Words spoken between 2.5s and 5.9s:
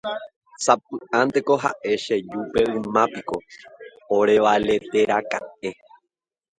yma piko orevaleteraka'e.